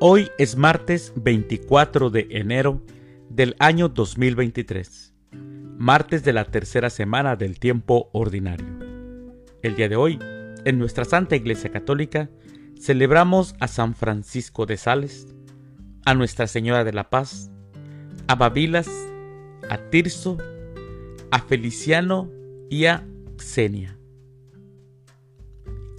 [0.00, 2.80] Hoy es martes 24 de enero
[3.30, 5.12] del año 2023,
[5.76, 8.68] martes de la tercera semana del tiempo ordinario.
[9.60, 10.20] El día de hoy,
[10.64, 12.30] en nuestra Santa Iglesia Católica,
[12.80, 15.34] celebramos a San Francisco de Sales,
[16.04, 17.50] a Nuestra Señora de la Paz,
[18.28, 18.88] a Babilas,
[19.68, 20.38] a Tirso,
[21.32, 22.30] a Feliciano
[22.70, 23.04] y a
[23.36, 23.98] Xenia.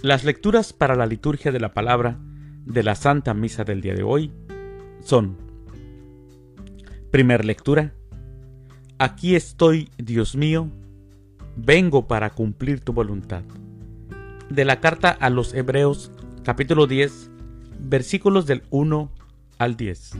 [0.00, 2.18] Las lecturas para la liturgia de la palabra
[2.64, 4.32] de la Santa Misa del día de hoy
[5.02, 5.36] son
[7.10, 7.94] Primer lectura
[8.98, 10.68] Aquí estoy, Dios mío,
[11.56, 13.42] vengo para cumplir tu voluntad.
[14.50, 16.12] De la carta a los Hebreos
[16.44, 17.30] capítulo 10
[17.78, 19.10] versículos del 1
[19.56, 20.12] al 10.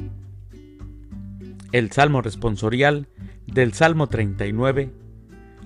[1.73, 3.09] El Salmo responsorial
[3.47, 4.93] del Salmo 39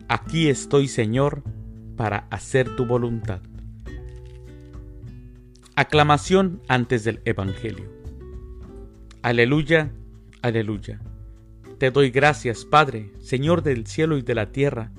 [0.09, 1.43] Aquí estoy, Señor,
[1.96, 3.41] para hacer tu voluntad.
[5.76, 7.90] Aclamación antes del Evangelio.
[9.22, 9.90] Aleluya,
[10.40, 11.00] aleluya.
[11.78, 14.92] Te doy gracias, Padre, Señor del cielo y de la tierra,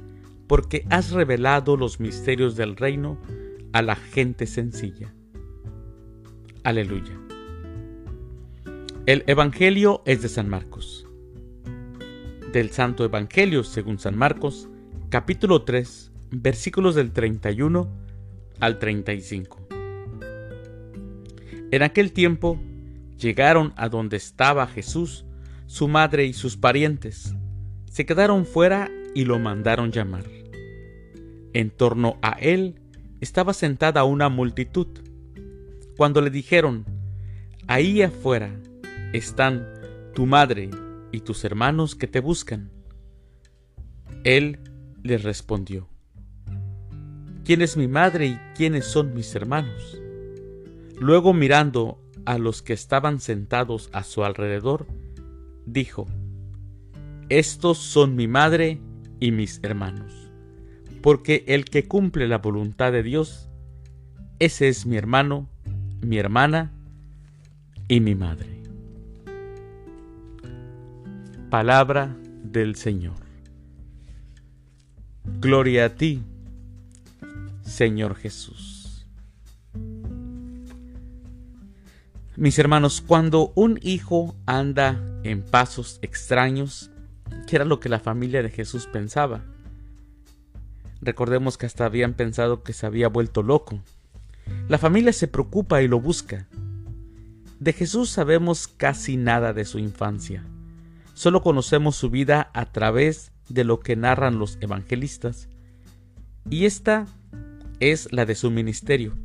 [0.47, 3.17] porque has revelado los misterios del reino
[3.71, 5.13] a la gente sencilla.
[6.65, 7.17] Aleluya.
[9.05, 11.07] El Evangelio es de San Marcos.
[12.51, 14.67] Del Santo Evangelio según San Marcos,
[15.07, 17.87] capítulo 3, versículos del 31
[18.59, 19.64] al 35.
[21.71, 22.59] En aquel tiempo
[23.17, 25.25] llegaron a donde estaba Jesús,
[25.65, 27.35] su madre y sus parientes.
[27.89, 30.25] Se quedaron fuera y lo mandaron llamar.
[31.53, 32.75] En torno a él
[33.21, 34.87] estaba sentada una multitud.
[35.97, 36.85] Cuando le dijeron,
[37.67, 38.51] Ahí afuera
[39.11, 39.65] están
[40.13, 40.69] tu madre
[41.11, 42.69] y tus hermanos que te buscan.
[44.23, 44.59] Él
[45.01, 45.89] les respondió,
[47.43, 49.99] ¿Quién es mi madre y quiénes son mis hermanos?
[50.99, 54.87] Luego mirando a los que estaban sentados a su alrededor,
[55.65, 56.07] dijo,
[57.29, 58.79] Estos son mi madre
[59.19, 60.31] y mis hermanos,
[61.01, 63.49] porque el que cumple la voluntad de Dios,
[64.39, 65.49] ese es mi hermano,
[66.01, 66.71] mi hermana
[67.87, 68.61] y mi madre.
[71.49, 73.15] Palabra del Señor.
[75.39, 76.21] Gloria a ti,
[77.63, 78.74] Señor Jesús.
[82.37, 86.91] Mis hermanos, cuando un hijo anda en pasos extraños,
[87.47, 89.45] ¿qué era lo que la familia de Jesús pensaba?
[90.99, 93.79] Recordemos que hasta habían pensado que se había vuelto loco.
[94.67, 96.45] La familia se preocupa y lo busca.
[97.61, 100.43] De Jesús sabemos casi nada de su infancia.
[101.13, 105.47] Solo conocemos su vida a través de lo que narran los evangelistas.
[106.49, 107.07] Y esta
[107.79, 109.15] es la de su ministerio,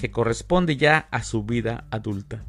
[0.00, 2.44] que corresponde ya a su vida adulta.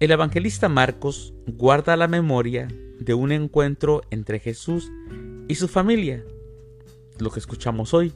[0.00, 2.68] El evangelista Marcos guarda la memoria
[3.00, 4.92] de un encuentro entre Jesús
[5.48, 6.22] y su familia,
[7.18, 8.12] lo que escuchamos hoy,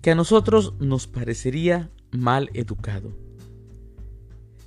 [0.00, 3.12] que a nosotros nos parecería mal educado.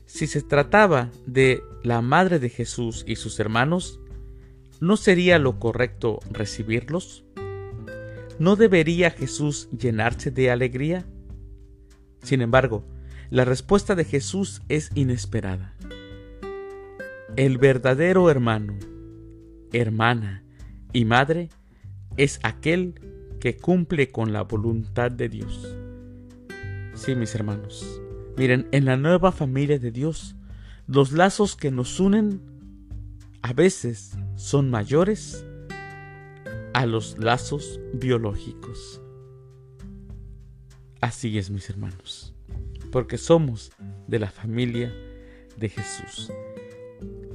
[0.05, 3.99] Si se trataba de la madre de Jesús y sus hermanos,
[4.79, 7.23] ¿no sería lo correcto recibirlos?
[8.37, 11.07] ¿No debería Jesús llenarse de alegría?
[12.21, 12.83] Sin embargo,
[13.29, 15.73] la respuesta de Jesús es inesperada.
[17.35, 18.77] El verdadero hermano,
[19.71, 20.43] hermana
[20.91, 21.49] y madre
[22.17, 22.95] es aquel
[23.39, 25.75] que cumple con la voluntad de Dios.
[26.93, 28.01] Sí, mis hermanos,
[28.37, 30.35] miren, en la nueva familia de Dios,
[30.87, 32.41] los lazos que nos unen
[33.41, 35.45] a veces son mayores
[36.73, 39.01] a los lazos biológicos.
[41.01, 42.33] Así es, mis hermanos
[42.91, 43.71] porque somos
[44.07, 44.93] de la familia
[45.57, 46.31] de Jesús.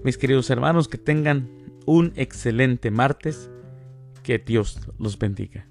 [0.04, 1.48] Mis queridos hermanos, que tengan
[1.86, 3.50] un excelente martes,
[4.22, 5.66] que Dios los bendiga.